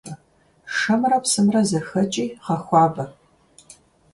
[0.75, 3.05] Шэмрэ псымрэ зэхэкӀи гъэхуабэ.